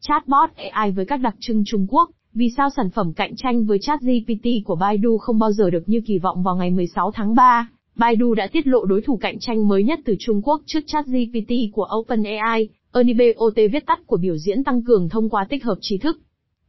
Chatbot 0.00 0.50
AI 0.56 0.90
với 0.90 1.04
các 1.04 1.16
đặc 1.16 1.34
trưng 1.40 1.62
Trung 1.66 1.86
Quốc, 1.88 2.10
vì 2.34 2.50
sao 2.56 2.70
sản 2.70 2.90
phẩm 2.90 3.12
cạnh 3.12 3.36
tranh 3.36 3.64
với 3.64 3.78
ChatGPT 3.80 4.46
của 4.64 4.76
Baidu 4.76 5.18
không 5.18 5.38
bao 5.38 5.52
giờ 5.52 5.70
được 5.70 5.88
như 5.88 6.00
kỳ 6.06 6.18
vọng 6.18 6.42
vào 6.42 6.56
ngày 6.56 6.70
16 6.70 7.10
tháng 7.14 7.34
3? 7.34 7.68
Baidu 7.96 8.34
đã 8.34 8.46
tiết 8.52 8.66
lộ 8.66 8.84
đối 8.84 9.02
thủ 9.02 9.16
cạnh 9.16 9.38
tranh 9.40 9.68
mới 9.68 9.84
nhất 9.84 10.00
từ 10.04 10.16
Trung 10.18 10.42
Quốc 10.42 10.62
trước 10.66 10.80
ChatGPT 10.86 11.52
của 11.72 11.88
OpenAI, 11.98 12.68
Ernie 12.92 13.34
Bot 13.38 13.54
viết 13.72 13.86
tắt 13.86 14.00
của 14.06 14.16
biểu 14.16 14.36
diễn 14.36 14.64
tăng 14.64 14.84
cường 14.84 15.08
thông 15.08 15.28
qua 15.28 15.46
tích 15.48 15.64
hợp 15.64 15.78
trí 15.80 15.98
thức. 15.98 16.20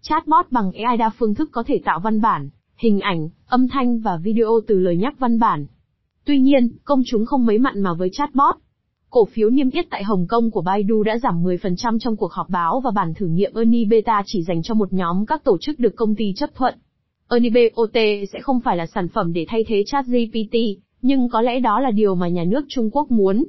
Chatbot 0.02 0.52
bằng 0.52 0.72
AI 0.72 0.98
đa 0.98 1.10
phương 1.18 1.36
thức 1.36 1.50
có 1.52 1.64
thể 1.68 1.82
tạo 1.86 2.00
văn 2.00 2.22
bản, 2.22 2.50
hình 2.78 3.00
ảnh, 3.00 3.30
âm 3.48 3.68
thanh 3.68 4.00
và 4.00 4.18
video 4.24 4.60
từ 4.68 4.80
lời 4.80 4.98
nhắc 4.98 5.20
văn 5.20 5.40
bản. 5.40 5.66
Tuy 6.26 6.40
nhiên, 6.40 6.70
công 6.84 7.02
chúng 7.06 7.26
không 7.26 7.46
mấy 7.46 7.58
mặn 7.58 7.82
mà 7.82 7.94
với 7.94 8.10
chatbot. 8.14 8.56
Cổ 9.12 9.26
phiếu 9.26 9.50
niêm 9.50 9.70
yết 9.70 9.86
tại 9.90 10.04
Hồng 10.04 10.28
Kông 10.28 10.52
của 10.52 10.62
Baidu 10.62 11.04
đã 11.04 11.18
giảm 11.18 11.44
10% 11.44 12.00
trong 12.00 12.16
cuộc 12.16 12.32
họp 12.32 12.50
báo 12.50 12.82
và 12.84 12.92
bản 12.92 13.14
thử 13.14 13.28
nghiệm 13.28 13.54
Ernie 13.56 13.86
Beta 13.86 14.24
chỉ 14.26 14.44
dành 14.44 14.62
cho 14.64 14.74
một 14.74 14.94
nhóm 14.94 15.26
các 15.26 15.44
tổ 15.44 15.58
chức 15.62 15.80
được 15.80 15.96
công 15.96 16.16
ty 16.16 16.34
chấp 16.36 16.50
thuận. 16.56 16.74
Ernie 17.30 17.70
Bot 17.76 17.90
sẽ 18.34 18.40
không 18.42 18.60
phải 18.60 18.78
là 18.78 18.86
sản 18.86 19.08
phẩm 19.08 19.34
để 19.34 19.46
thay 19.48 19.64
thế 19.68 19.84
ChatGPT, 19.86 20.56
nhưng 21.02 21.30
có 21.30 21.42
lẽ 21.42 21.60
đó 21.60 21.80
là 21.80 21.92
điều 21.92 22.16
mà 22.16 22.28
nhà 22.28 22.44
nước 22.44 22.66
Trung 22.70 22.90
Quốc 22.92 23.12
muốn. 23.12 23.44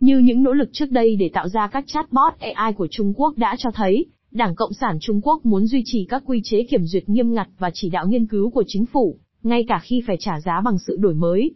Như 0.00 0.18
những 0.18 0.42
nỗ 0.42 0.52
lực 0.52 0.68
trước 0.72 0.90
đây 0.90 1.16
để 1.16 1.30
tạo 1.32 1.48
ra 1.48 1.66
các 1.66 1.84
chatbot 1.86 2.32
AI 2.38 2.72
của 2.72 2.86
Trung 2.90 3.12
Quốc 3.16 3.38
đã 3.38 3.56
cho 3.58 3.70
thấy, 3.70 4.06
Đảng 4.30 4.54
Cộng 4.54 4.72
sản 4.72 4.98
Trung 5.00 5.20
Quốc 5.20 5.46
muốn 5.46 5.66
duy 5.66 5.82
trì 5.84 6.06
các 6.08 6.22
quy 6.26 6.40
chế 6.44 6.62
kiểm 6.70 6.84
duyệt 6.84 7.08
nghiêm 7.08 7.34
ngặt 7.34 7.48
và 7.58 7.70
chỉ 7.74 7.90
đạo 7.90 8.06
nghiên 8.08 8.26
cứu 8.26 8.50
của 8.50 8.64
chính 8.66 8.86
phủ, 8.86 9.18
ngay 9.42 9.64
cả 9.68 9.80
khi 9.82 10.02
phải 10.06 10.16
trả 10.20 10.40
giá 10.40 10.60
bằng 10.64 10.78
sự 10.86 10.96
đổi 11.00 11.14
mới. 11.14 11.54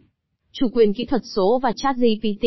Chủ 0.51 0.67
quyền 0.73 0.93
kỹ 0.93 1.05
thuật 1.05 1.21
số 1.25 1.59
và 1.63 1.71
ChatGPT 1.75 2.45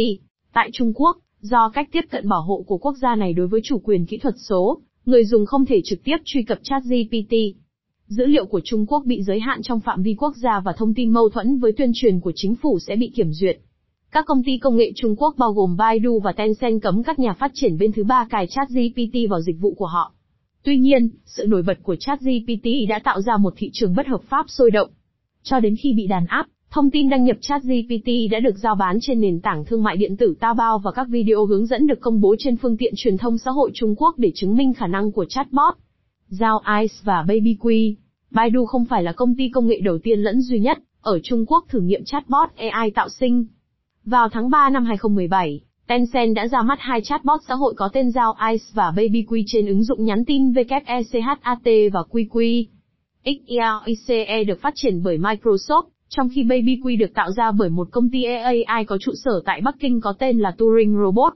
Tại 0.55 0.70
Trung 0.73 0.92
Quốc, 0.95 1.16
do 1.41 1.70
cách 1.74 1.88
tiếp 1.92 2.01
cận 2.11 2.29
bảo 2.29 2.42
hộ 2.42 2.65
của 2.66 2.79
quốc 2.79 2.95
gia 3.02 3.15
này 3.15 3.33
đối 3.33 3.47
với 3.47 3.60
chủ 3.65 3.79
quyền 3.79 4.06
kỹ 4.06 4.19
thuật 4.19 4.34
số, 4.38 4.79
người 5.06 5.24
dùng 5.24 5.47
không 5.47 5.65
thể 5.65 5.80
trực 5.84 6.05
tiếp 6.05 6.16
truy 6.24 6.43
cập 6.43 6.59
ChatGPT. 6.62 7.34
Dữ 8.06 8.27
liệu 8.27 8.47
của 8.47 8.60
Trung 8.65 8.87
Quốc 8.87 9.02
bị 9.07 9.23
giới 9.23 9.41
hạn 9.41 9.63
trong 9.63 9.80
phạm 9.80 10.02
vi 10.02 10.15
quốc 10.18 10.37
gia 10.37 10.60
và 10.60 10.73
thông 10.73 10.95
tin 10.95 11.10
mâu 11.10 11.29
thuẫn 11.29 11.59
với 11.59 11.73
tuyên 11.73 11.91
truyền 11.95 12.21
của 12.21 12.32
chính 12.35 12.54
phủ 12.54 12.79
sẽ 12.79 12.96
bị 12.96 13.13
kiểm 13.15 13.32
duyệt. 13.32 13.60
Các 14.10 14.26
công 14.26 14.43
ty 14.43 14.59
công 14.59 14.76
nghệ 14.76 14.93
Trung 14.96 15.16
Quốc 15.16 15.35
bao 15.38 15.52
gồm 15.52 15.76
Baidu 15.76 16.21
và 16.21 16.32
Tencent 16.32 16.82
cấm 16.82 17.02
các 17.02 17.19
nhà 17.19 17.32
phát 17.32 17.51
triển 17.54 17.79
bên 17.79 17.93
thứ 17.93 18.04
ba 18.04 18.26
cài 18.30 18.46
ChatGPT 18.46 19.30
vào 19.30 19.41
dịch 19.41 19.57
vụ 19.60 19.74
của 19.74 19.87
họ. 19.87 20.13
Tuy 20.63 20.79
nhiên, 20.79 21.09
sự 21.26 21.46
nổi 21.46 21.63
bật 21.63 21.79
của 21.82 21.96
ChatGPT 21.96 22.66
đã 22.88 22.98
tạo 23.04 23.21
ra 23.21 23.37
một 23.37 23.54
thị 23.57 23.71
trường 23.73 23.95
bất 23.95 24.07
hợp 24.07 24.23
pháp 24.29 24.45
sôi 24.48 24.71
động. 24.71 24.91
Cho 25.43 25.60
đến 25.60 25.76
khi 25.76 25.93
bị 25.93 26.07
đàn 26.07 26.26
áp, 26.26 26.46
thông 26.73 26.90
tin 26.90 27.09
đăng 27.09 27.24
nhập 27.24 27.37
ChatGPT 27.40 28.09
đã 28.30 28.40
được 28.40 28.59
giao 28.59 28.74
bán 28.74 28.98
trên 29.01 29.20
nền 29.20 29.40
tảng 29.40 29.65
thương 29.65 29.82
mại 29.82 29.96
điện 29.96 30.16
tử 30.16 30.34
Taobao 30.40 30.79
và 30.79 30.92
các 30.92 31.06
video 31.09 31.45
hướng 31.45 31.66
dẫn 31.66 31.87
được 31.87 32.01
công 32.01 32.20
bố 32.20 32.34
trên 32.38 32.56
phương 32.56 32.76
tiện 32.76 32.92
truyền 32.96 33.18
thông 33.18 33.38
xã 33.38 33.51
hội 33.51 33.70
Trung 33.74 33.95
Quốc 33.96 34.18
để 34.18 34.32
chứng 34.34 34.56
minh 34.56 34.74
khả 34.74 34.87
năng 34.87 35.12
của 35.12 35.24
chatbot. 35.24 35.74
Giao 36.29 36.62
Ice 36.80 36.95
và 37.04 37.24
BabyQ. 37.29 37.95
Baidu 38.30 38.66
không 38.66 38.84
phải 38.84 39.02
là 39.02 39.12
công 39.12 39.34
ty 39.34 39.48
công 39.48 39.66
nghệ 39.66 39.80
đầu 39.80 39.98
tiên 39.98 40.20
lẫn 40.20 40.40
duy 40.40 40.59
nhất 40.59 40.79
ở 41.01 41.18
Trung 41.23 41.46
Quốc 41.46 41.64
thử 41.68 41.80
nghiệm 41.80 42.04
chatbot 42.04 42.51
AI 42.56 42.90
tạo 42.90 43.09
sinh. 43.09 43.46
Vào 44.04 44.29
tháng 44.29 44.51
3 44.51 44.70
năm 44.70 44.84
2017, 44.84 45.60
Tencent 45.86 46.34
đã 46.34 46.48
ra 46.48 46.62
mắt 46.62 46.79
hai 46.80 47.01
chatbot 47.04 47.40
xã 47.48 47.54
hội 47.54 47.74
có 47.76 47.88
tên 47.92 48.10
Giao 48.10 48.34
Ice 48.51 48.64
và 48.74 48.92
BabyQ 48.96 49.42
trên 49.46 49.66
ứng 49.66 49.84
dụng 49.84 50.04
nhắn 50.04 50.24
tin 50.24 50.52
WECHAT 50.52 51.90
và 51.92 52.02
QQ. 52.10 52.64
XERICE 53.24 54.45
được 54.45 54.60
phát 54.60 54.73
triển 54.76 55.02
bởi 55.02 55.18
Microsoft, 55.18 55.91
trong 56.16 56.29
khi 56.29 56.45
BabyQ 56.45 56.99
được 56.99 57.15
tạo 57.15 57.32
ra 57.32 57.52
bởi 57.52 57.71
một 57.71 57.88
công 57.91 58.10
ty 58.10 58.24
AI 58.24 58.85
có 58.87 58.99
trụ 58.99 59.13
sở 59.24 59.43
tại 59.45 59.60
Bắc 59.60 59.77
Kinh 59.80 60.01
có 60.01 60.15
tên 60.19 60.38
là 60.38 60.51
Turing 60.51 60.96
Robot. 61.04 61.32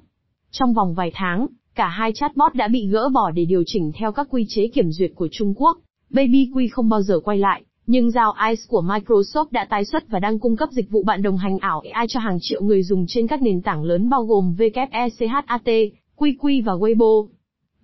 Trong 0.50 0.74
vòng 0.74 0.94
vài 0.94 1.10
tháng, 1.14 1.46
cả 1.74 1.88
hai 1.88 2.12
chatbot 2.12 2.54
đã 2.54 2.68
bị 2.68 2.86
gỡ 2.86 3.08
bỏ 3.08 3.30
để 3.30 3.44
điều 3.44 3.62
chỉnh 3.66 3.92
theo 3.98 4.12
các 4.12 4.26
quy 4.30 4.46
chế 4.48 4.68
kiểm 4.68 4.90
duyệt 4.90 5.12
của 5.14 5.28
Trung 5.32 5.54
Quốc. 5.56 5.78
BabyQ 6.10 6.68
không 6.72 6.88
bao 6.88 7.02
giờ 7.02 7.20
quay 7.20 7.38
lại, 7.38 7.62
nhưng 7.86 8.10
giao 8.10 8.34
ICE 8.50 8.62
của 8.68 8.82
Microsoft 8.82 9.46
đã 9.50 9.66
tái 9.70 9.84
xuất 9.84 10.08
và 10.08 10.18
đang 10.18 10.38
cung 10.38 10.56
cấp 10.56 10.68
dịch 10.72 10.90
vụ 10.90 11.02
bạn 11.02 11.22
đồng 11.22 11.36
hành 11.36 11.58
ảo 11.58 11.82
AI 11.92 12.06
cho 12.08 12.20
hàng 12.20 12.38
triệu 12.40 12.62
người 12.62 12.82
dùng 12.82 13.04
trên 13.08 13.26
các 13.26 13.42
nền 13.42 13.62
tảng 13.62 13.84
lớn 13.84 14.08
bao 14.08 14.24
gồm 14.24 14.54
WECHAT, 14.58 15.90
QQ 16.16 16.64
và 16.64 16.72
Weibo. 16.72 17.26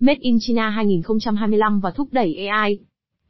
Made 0.01 0.21
in 0.21 0.39
China 0.41 0.71
2025 0.71 1.81
và 1.81 1.91
thúc 1.91 2.09
đẩy 2.13 2.47
AI. 2.47 2.79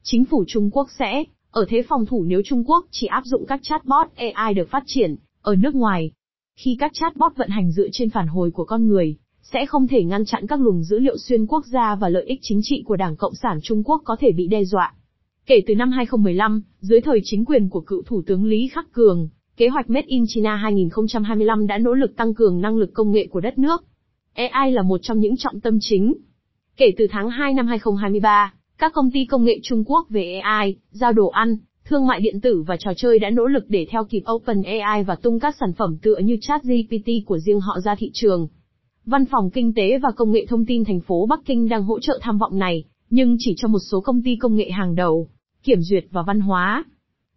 Chính 0.02 0.24
phủ 0.24 0.44
Trung 0.46 0.70
Quốc 0.72 0.88
sẽ 0.98 1.24
ở 1.52 1.64
thế 1.68 1.82
phòng 1.88 2.06
thủ 2.06 2.24
nếu 2.24 2.42
Trung 2.44 2.64
Quốc 2.66 2.86
chỉ 2.90 3.06
áp 3.06 3.22
dụng 3.24 3.46
các 3.46 3.60
chatbot 3.62 4.06
AI 4.16 4.54
được 4.54 4.70
phát 4.70 4.82
triển 4.86 5.16
ở 5.42 5.54
nước 5.54 5.74
ngoài. 5.74 6.10
Khi 6.56 6.76
các 6.80 6.90
chatbot 6.94 7.36
vận 7.36 7.48
hành 7.48 7.72
dựa 7.72 7.88
trên 7.92 8.10
phản 8.10 8.26
hồi 8.26 8.50
của 8.50 8.64
con 8.64 8.88
người, 8.88 9.16
sẽ 9.42 9.66
không 9.66 9.88
thể 9.88 10.04
ngăn 10.04 10.24
chặn 10.24 10.46
các 10.46 10.60
luồng 10.60 10.82
dữ 10.82 10.98
liệu 10.98 11.16
xuyên 11.18 11.46
quốc 11.46 11.66
gia 11.66 11.94
và 11.94 12.08
lợi 12.08 12.24
ích 12.24 12.38
chính 12.42 12.60
trị 12.62 12.82
của 12.86 12.96
Đảng 12.96 13.16
Cộng 13.16 13.34
sản 13.34 13.58
Trung 13.62 13.82
Quốc 13.84 14.02
có 14.04 14.16
thể 14.20 14.32
bị 14.32 14.46
đe 14.46 14.64
dọa. 14.64 14.94
Kể 15.46 15.60
từ 15.66 15.74
năm 15.74 15.90
2015, 15.90 16.62
dưới 16.80 17.00
thời 17.00 17.20
chính 17.24 17.44
quyền 17.44 17.68
của 17.68 17.80
cựu 17.80 18.02
Thủ 18.02 18.22
tướng 18.26 18.44
Lý 18.44 18.68
Khắc 18.68 18.92
Cường, 18.92 19.28
kế 19.56 19.68
hoạch 19.68 19.90
Made 19.90 20.06
in 20.06 20.24
China 20.28 20.56
2025 20.56 21.66
đã 21.66 21.78
nỗ 21.78 21.94
lực 21.94 22.16
tăng 22.16 22.34
cường 22.34 22.60
năng 22.60 22.76
lực 22.76 22.90
công 22.94 23.12
nghệ 23.12 23.26
của 23.26 23.40
đất 23.40 23.58
nước. 23.58 23.84
AI 24.34 24.72
là 24.72 24.82
một 24.82 24.98
trong 25.02 25.18
những 25.18 25.36
trọng 25.36 25.60
tâm 25.60 25.78
chính. 25.80 26.14
Kể 26.76 26.92
từ 26.96 27.06
tháng 27.10 27.30
2 27.30 27.54
năm 27.54 27.66
2023, 27.66 28.54
các 28.82 28.92
công 28.92 29.10
ty 29.10 29.24
công 29.24 29.44
nghệ 29.44 29.58
Trung 29.62 29.84
Quốc 29.86 30.06
về 30.10 30.40
AI, 30.42 30.76
giao 30.90 31.12
đồ 31.12 31.28
ăn, 31.28 31.56
thương 31.84 32.06
mại 32.06 32.20
điện 32.20 32.40
tử 32.40 32.64
và 32.66 32.76
trò 32.76 32.92
chơi 32.96 33.18
đã 33.18 33.30
nỗ 33.30 33.46
lực 33.46 33.64
để 33.68 33.86
theo 33.90 34.04
kịp 34.04 34.22
OpenAI 34.32 35.04
và 35.04 35.14
tung 35.14 35.40
các 35.40 35.56
sản 35.60 35.72
phẩm 35.72 35.96
tựa 36.02 36.16
như 36.16 36.36
ChatGPT 36.40 37.08
của 37.26 37.38
riêng 37.38 37.60
họ 37.60 37.80
ra 37.80 37.94
thị 37.94 38.10
trường. 38.14 38.48
Văn 39.04 39.24
phòng 39.24 39.50
Kinh 39.50 39.74
tế 39.74 39.98
và 39.98 40.10
Công 40.16 40.32
nghệ 40.32 40.46
Thông 40.48 40.66
tin 40.66 40.84
thành 40.84 41.00
phố 41.00 41.26
Bắc 41.26 41.40
Kinh 41.44 41.68
đang 41.68 41.84
hỗ 41.84 42.00
trợ 42.00 42.18
tham 42.22 42.38
vọng 42.38 42.58
này, 42.58 42.84
nhưng 43.10 43.36
chỉ 43.38 43.54
cho 43.56 43.68
một 43.68 43.78
số 43.90 44.00
công 44.00 44.22
ty 44.22 44.36
công 44.36 44.56
nghệ 44.56 44.70
hàng 44.70 44.94
đầu, 44.94 45.28
kiểm 45.62 45.78
duyệt 45.80 46.04
và 46.10 46.22
văn 46.22 46.40
hóa. 46.40 46.84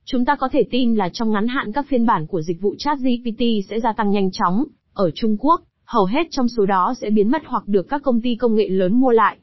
Chúng 0.05 0.25
ta 0.25 0.35
có 0.35 0.49
thể 0.51 0.63
tin 0.71 0.95
là 0.95 1.09
trong 1.09 1.31
ngắn 1.31 1.47
hạn 1.47 1.71
các 1.71 1.85
phiên 1.89 2.05
bản 2.05 2.27
của 2.27 2.41
dịch 2.41 2.61
vụ 2.61 2.75
ChatGPT 2.77 3.41
sẽ 3.69 3.79
gia 3.79 3.93
tăng 3.93 4.09
nhanh 4.09 4.31
chóng. 4.31 4.63
Ở 4.93 5.11
Trung 5.15 5.37
Quốc, 5.39 5.61
hầu 5.85 6.05
hết 6.05 6.27
trong 6.31 6.47
số 6.47 6.65
đó 6.65 6.93
sẽ 7.01 7.09
biến 7.09 7.31
mất 7.31 7.41
hoặc 7.45 7.67
được 7.67 7.89
các 7.89 8.03
công 8.03 8.21
ty 8.21 8.35
công 8.35 8.55
nghệ 8.55 8.69
lớn 8.69 8.99
mua 8.99 9.11
lại. 9.11 9.37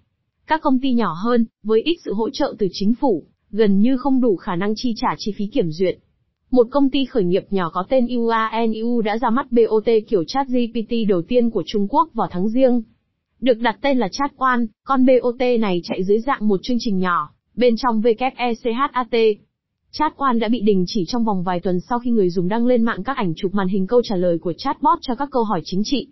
Các 0.47 0.61
công 0.63 0.79
ty 0.81 0.93
nhỏ 0.93 1.13
hơn, 1.25 1.47
với 1.63 1.83
ít 1.83 1.97
sự 2.05 2.15
hỗ 2.15 2.31
trợ 2.31 2.55
từ 2.59 2.69
chính 2.73 2.95
phủ, 2.95 3.25
gần 3.51 3.81
như 3.81 3.97
không 3.97 4.21
đủ 4.21 4.37
khả 4.37 4.57
năng 4.57 4.73
chi 4.77 4.95
trả 4.97 5.09
chi 5.19 5.33
phí 5.37 5.47
kiểm 5.47 5.71
duyệt. 5.71 5.99
Một 6.51 6.67
công 6.71 6.91
ty 6.91 7.05
khởi 7.05 7.25
nghiệp 7.25 7.45
nhỏ 7.51 7.71
có 7.73 7.85
tên 7.89 8.07
UANU 8.07 9.01
đã 9.01 9.19
ra 9.19 9.31
mắt 9.31 9.53
BOT 9.53 9.89
kiểu 10.09 10.25
chat 10.25 10.47
GPT 10.49 10.95
đầu 11.09 11.23
tiên 11.23 11.51
của 11.51 11.63
Trung 11.67 11.87
Quốc 11.89 12.09
vào 12.15 12.29
tháng 12.31 12.49
riêng. 12.49 12.83
Được 13.41 13.59
đặt 13.59 13.79
tên 13.81 13.99
là 13.99 14.09
Chat 14.09 14.37
One, 14.37 14.61
con 14.85 15.07
BOT 15.07 15.41
này 15.61 15.81
chạy 15.85 16.05
dưới 16.05 16.21
dạng 16.21 16.49
một 16.49 16.61
chương 16.63 16.77
trình 16.81 16.99
nhỏ, 16.99 17.31
bên 17.57 17.75
trong 17.77 18.01
WECHAT. 18.01 19.35
Chat 19.93 20.17
One 20.17 20.39
đã 20.39 20.49
bị 20.49 20.61
đình 20.61 20.85
chỉ 20.87 21.05
trong 21.09 21.25
vòng 21.25 21.43
vài 21.43 21.61
tuần 21.61 21.81
sau 21.81 21.99
khi 21.99 22.11
người 22.11 22.31
dùng 22.31 22.49
đăng 22.49 22.67
lên 22.67 22.83
mạng 22.83 23.03
các 23.05 23.17
ảnh 23.17 23.33
chụp 23.37 23.55
màn 23.55 23.69
hình 23.69 23.87
câu 23.87 24.03
trả 24.05 24.17
lời 24.17 24.39
của 24.39 24.53
chatbot 24.53 24.99
cho 25.03 25.15
các 25.15 25.29
câu 25.33 25.45
hỏi 25.45 25.61
chính 25.65 25.83
trị. 25.85 26.09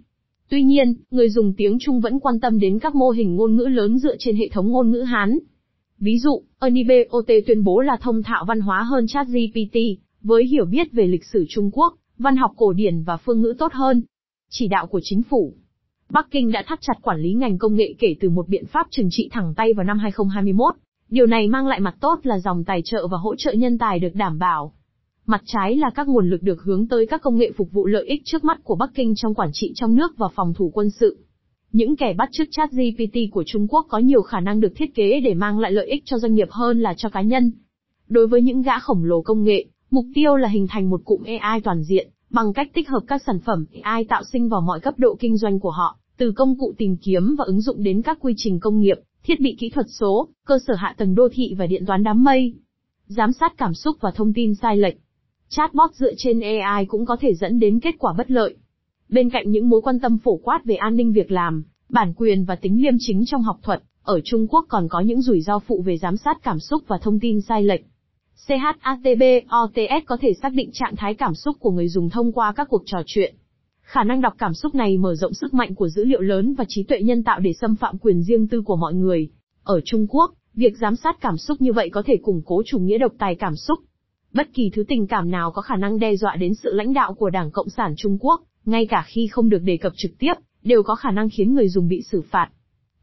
Tuy 0.50 0.62
nhiên, 0.62 0.94
người 1.10 1.30
dùng 1.30 1.52
tiếng 1.56 1.78
Trung 1.80 2.00
vẫn 2.00 2.20
quan 2.20 2.40
tâm 2.40 2.58
đến 2.58 2.78
các 2.78 2.94
mô 2.94 3.10
hình 3.10 3.36
ngôn 3.36 3.56
ngữ 3.56 3.64
lớn 3.64 3.98
dựa 3.98 4.16
trên 4.18 4.36
hệ 4.36 4.48
thống 4.48 4.68
ngôn 4.68 4.90
ngữ 4.90 5.00
Hán. 5.00 5.38
Ví 5.98 6.18
dụ, 6.18 6.42
Anibot 6.58 7.26
tuyên 7.46 7.64
bố 7.64 7.80
là 7.80 7.96
thông 8.00 8.22
thạo 8.22 8.44
văn 8.44 8.60
hóa 8.60 8.82
hơn 8.82 9.06
ChatGPT, 9.06 9.76
với 10.22 10.46
hiểu 10.46 10.64
biết 10.64 10.92
về 10.92 11.06
lịch 11.06 11.24
sử 11.24 11.44
Trung 11.48 11.70
Quốc, 11.72 11.94
văn 12.18 12.36
học 12.36 12.50
cổ 12.56 12.72
điển 12.72 13.02
và 13.02 13.16
phương 13.16 13.40
ngữ 13.40 13.54
tốt 13.58 13.72
hơn. 13.72 14.02
Chỉ 14.50 14.68
đạo 14.68 14.86
của 14.86 15.00
chính 15.02 15.22
phủ. 15.22 15.54
Bắc 16.10 16.30
Kinh 16.30 16.52
đã 16.52 16.64
thắt 16.66 16.78
chặt 16.82 16.94
quản 17.02 17.20
lý 17.20 17.32
ngành 17.32 17.58
công 17.58 17.74
nghệ 17.74 17.94
kể 17.98 18.14
từ 18.20 18.28
một 18.28 18.48
biện 18.48 18.66
pháp 18.66 18.86
trừng 18.90 19.08
trị 19.10 19.28
thẳng 19.32 19.54
tay 19.56 19.72
vào 19.72 19.84
năm 19.84 19.98
2021. 19.98 20.74
Điều 21.08 21.26
này 21.26 21.48
mang 21.48 21.66
lại 21.66 21.80
mặt 21.80 21.94
tốt 22.00 22.18
là 22.22 22.38
dòng 22.38 22.64
tài 22.64 22.82
trợ 22.84 23.06
và 23.06 23.18
hỗ 23.18 23.36
trợ 23.36 23.52
nhân 23.52 23.78
tài 23.78 23.98
được 23.98 24.14
đảm 24.14 24.38
bảo. 24.38 24.72
Mặt 25.30 25.42
trái 25.46 25.76
là 25.76 25.90
các 25.90 26.08
nguồn 26.08 26.30
lực 26.30 26.42
được 26.42 26.62
hướng 26.62 26.88
tới 26.88 27.06
các 27.06 27.22
công 27.22 27.36
nghệ 27.36 27.50
phục 27.56 27.72
vụ 27.72 27.86
lợi 27.86 28.06
ích 28.06 28.22
trước 28.24 28.44
mắt 28.44 28.60
của 28.64 28.74
Bắc 28.74 28.90
Kinh 28.94 29.14
trong 29.16 29.34
quản 29.34 29.50
trị 29.52 29.72
trong 29.74 29.94
nước 29.94 30.16
và 30.16 30.28
phòng 30.34 30.54
thủ 30.54 30.70
quân 30.74 30.90
sự. 30.90 31.18
Những 31.72 31.96
kẻ 31.96 32.14
bắt 32.14 32.28
chước 32.32 32.48
chat 32.50 32.70
GPT 32.72 33.18
của 33.32 33.44
Trung 33.46 33.66
Quốc 33.68 33.86
có 33.88 33.98
nhiều 33.98 34.22
khả 34.22 34.40
năng 34.40 34.60
được 34.60 34.72
thiết 34.76 34.94
kế 34.94 35.20
để 35.20 35.34
mang 35.34 35.58
lại 35.58 35.72
lợi 35.72 35.86
ích 35.86 36.02
cho 36.06 36.18
doanh 36.18 36.34
nghiệp 36.34 36.48
hơn 36.50 36.80
là 36.80 36.94
cho 36.96 37.08
cá 37.08 37.22
nhân. 37.22 37.52
Đối 38.08 38.26
với 38.26 38.42
những 38.42 38.62
gã 38.62 38.78
khổng 38.78 39.04
lồ 39.04 39.22
công 39.22 39.44
nghệ, 39.44 39.64
mục 39.90 40.04
tiêu 40.14 40.36
là 40.36 40.48
hình 40.48 40.66
thành 40.70 40.90
một 40.90 41.00
cụm 41.04 41.22
AI 41.40 41.60
toàn 41.60 41.82
diện, 41.82 42.08
bằng 42.30 42.52
cách 42.52 42.70
tích 42.74 42.88
hợp 42.88 43.02
các 43.06 43.22
sản 43.26 43.38
phẩm 43.38 43.66
AI 43.82 44.04
tạo 44.04 44.22
sinh 44.32 44.48
vào 44.48 44.60
mọi 44.60 44.80
cấp 44.80 44.94
độ 44.98 45.16
kinh 45.20 45.36
doanh 45.36 45.60
của 45.60 45.70
họ, 45.70 45.98
từ 46.16 46.32
công 46.32 46.58
cụ 46.58 46.74
tìm 46.78 46.96
kiếm 46.96 47.34
và 47.38 47.44
ứng 47.44 47.60
dụng 47.60 47.82
đến 47.82 48.02
các 48.02 48.18
quy 48.20 48.34
trình 48.36 48.60
công 48.60 48.80
nghiệp, 48.80 48.96
thiết 49.24 49.40
bị 49.40 49.56
kỹ 49.58 49.70
thuật 49.70 49.86
số, 49.88 50.28
cơ 50.46 50.58
sở 50.66 50.74
hạ 50.74 50.94
tầng 50.98 51.14
đô 51.14 51.28
thị 51.32 51.54
và 51.58 51.66
điện 51.66 51.86
toán 51.86 52.02
đám 52.02 52.24
mây. 52.24 52.54
Giám 53.06 53.32
sát 53.32 53.58
cảm 53.58 53.74
xúc 53.74 53.96
và 54.00 54.10
thông 54.10 54.32
tin 54.32 54.54
sai 54.54 54.76
lệch. 54.76 54.96
Chatbot 55.52 55.94
dựa 55.94 56.12
trên 56.16 56.40
AI 56.40 56.86
cũng 56.86 57.06
có 57.06 57.16
thể 57.20 57.34
dẫn 57.34 57.58
đến 57.58 57.80
kết 57.80 57.94
quả 57.98 58.14
bất 58.18 58.30
lợi. 58.30 58.56
Bên 59.08 59.30
cạnh 59.30 59.50
những 59.50 59.68
mối 59.68 59.80
quan 59.80 60.00
tâm 60.00 60.18
phổ 60.18 60.36
quát 60.36 60.64
về 60.64 60.74
an 60.74 60.96
ninh 60.96 61.12
việc 61.12 61.30
làm, 61.30 61.64
bản 61.88 62.12
quyền 62.16 62.44
và 62.44 62.56
tính 62.56 62.82
liêm 62.82 62.94
chính 62.98 63.24
trong 63.26 63.42
học 63.42 63.58
thuật, 63.62 63.82
ở 64.02 64.20
Trung 64.24 64.46
Quốc 64.48 64.64
còn 64.68 64.88
có 64.88 65.00
những 65.00 65.22
rủi 65.22 65.40
ro 65.40 65.58
phụ 65.58 65.82
về 65.82 65.98
giám 65.98 66.16
sát 66.16 66.42
cảm 66.42 66.60
xúc 66.60 66.82
và 66.86 66.98
thông 66.98 67.20
tin 67.20 67.40
sai 67.40 67.62
lệch. 67.62 67.80
CHATB 68.46 69.22
OTS 69.62 70.06
có 70.06 70.16
thể 70.20 70.32
xác 70.42 70.52
định 70.52 70.70
trạng 70.72 70.96
thái 70.96 71.14
cảm 71.14 71.34
xúc 71.34 71.56
của 71.60 71.70
người 71.70 71.88
dùng 71.88 72.10
thông 72.10 72.32
qua 72.32 72.52
các 72.52 72.68
cuộc 72.70 72.82
trò 72.86 72.98
chuyện. 73.06 73.34
Khả 73.82 74.04
năng 74.04 74.20
đọc 74.20 74.34
cảm 74.38 74.54
xúc 74.54 74.74
này 74.74 74.98
mở 74.98 75.14
rộng 75.14 75.34
sức 75.34 75.54
mạnh 75.54 75.74
của 75.74 75.88
dữ 75.88 76.04
liệu 76.04 76.20
lớn 76.20 76.54
và 76.54 76.64
trí 76.68 76.82
tuệ 76.82 77.02
nhân 77.02 77.22
tạo 77.22 77.40
để 77.40 77.52
xâm 77.60 77.76
phạm 77.76 77.98
quyền 77.98 78.22
riêng 78.22 78.48
tư 78.48 78.62
của 78.62 78.76
mọi 78.76 78.94
người. 78.94 79.30
Ở 79.62 79.80
Trung 79.84 80.06
Quốc, 80.10 80.34
việc 80.54 80.76
giám 80.80 80.96
sát 80.96 81.20
cảm 81.20 81.36
xúc 81.36 81.60
như 81.60 81.72
vậy 81.72 81.90
có 81.90 82.02
thể 82.06 82.16
củng 82.22 82.42
cố 82.44 82.62
chủ 82.66 82.78
nghĩa 82.78 82.98
độc 82.98 83.12
tài 83.18 83.34
cảm 83.34 83.56
xúc. 83.56 83.78
Bất 84.32 84.48
kỳ 84.54 84.70
thứ 84.70 84.84
tình 84.88 85.06
cảm 85.06 85.30
nào 85.30 85.50
có 85.50 85.62
khả 85.62 85.76
năng 85.76 85.98
đe 85.98 86.16
dọa 86.16 86.36
đến 86.36 86.54
sự 86.54 86.70
lãnh 86.72 86.92
đạo 86.92 87.14
của 87.14 87.30
Đảng 87.30 87.50
Cộng 87.50 87.68
sản 87.68 87.94
Trung 87.96 88.18
Quốc, 88.20 88.40
ngay 88.64 88.86
cả 88.86 89.04
khi 89.06 89.26
không 89.26 89.48
được 89.48 89.62
đề 89.62 89.76
cập 89.76 89.92
trực 89.96 90.10
tiếp, 90.18 90.34
đều 90.62 90.82
có 90.82 90.94
khả 90.94 91.10
năng 91.10 91.28
khiến 91.28 91.54
người 91.54 91.68
dùng 91.68 91.88
bị 91.88 92.02
xử 92.02 92.22
phạt. 92.30 92.48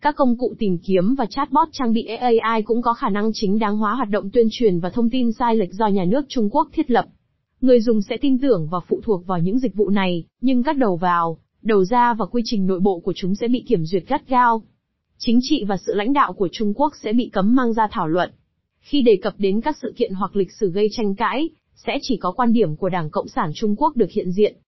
Các 0.01 0.15
công 0.15 0.37
cụ 0.37 0.55
tìm 0.59 0.77
kiếm 0.77 1.15
và 1.15 1.25
chatbot 1.25 1.67
trang 1.71 1.93
bị 1.93 2.05
AI 2.05 2.61
cũng 2.61 2.81
có 2.81 2.93
khả 2.93 3.09
năng 3.09 3.31
chính 3.33 3.59
đáng 3.59 3.77
hóa 3.77 3.95
hoạt 3.95 4.09
động 4.09 4.29
tuyên 4.29 4.47
truyền 4.51 4.79
và 4.79 4.89
thông 4.89 5.09
tin 5.09 5.31
sai 5.31 5.55
lệch 5.55 5.73
do 5.73 5.87
nhà 5.87 6.05
nước 6.05 6.25
Trung 6.29 6.49
Quốc 6.49 6.67
thiết 6.73 6.91
lập. 6.91 7.05
Người 7.61 7.81
dùng 7.81 8.01
sẽ 8.01 8.17
tin 8.17 8.39
tưởng 8.39 8.67
và 8.71 8.79
phụ 8.87 9.01
thuộc 9.03 9.27
vào 9.27 9.39
những 9.39 9.59
dịch 9.59 9.75
vụ 9.75 9.89
này, 9.89 10.23
nhưng 10.41 10.63
các 10.63 10.77
đầu 10.77 10.95
vào, 10.95 11.37
đầu 11.61 11.85
ra 11.85 12.13
và 12.13 12.25
quy 12.25 12.41
trình 12.45 12.67
nội 12.67 12.79
bộ 12.79 12.99
của 12.99 13.13
chúng 13.15 13.35
sẽ 13.35 13.47
bị 13.47 13.63
kiểm 13.67 13.85
duyệt 13.85 14.03
gắt 14.07 14.27
gao. 14.27 14.61
Chính 15.17 15.39
trị 15.41 15.63
và 15.67 15.77
sự 15.77 15.93
lãnh 15.95 16.13
đạo 16.13 16.33
của 16.33 16.49
Trung 16.51 16.73
Quốc 16.75 16.93
sẽ 17.03 17.13
bị 17.13 17.29
cấm 17.33 17.55
mang 17.55 17.73
ra 17.73 17.87
thảo 17.91 18.07
luận. 18.07 18.31
Khi 18.89 19.01
đề 19.01 19.17
cập 19.21 19.33
đến 19.37 19.61
các 19.61 19.77
sự 19.81 19.93
kiện 19.97 20.13
hoặc 20.13 20.35
lịch 20.35 20.51
sử 20.51 20.71
gây 20.71 20.87
tranh 20.91 21.15
cãi, 21.15 21.49
sẽ 21.75 21.97
chỉ 22.01 22.17
có 22.17 22.31
quan 22.31 22.53
điểm 22.53 22.75
của 22.75 22.89
Đảng 22.89 23.09
Cộng 23.09 23.27
sản 23.27 23.51
Trung 23.55 23.75
Quốc 23.75 23.95
được 23.95 24.11
hiện 24.11 24.31
diện. 24.31 24.57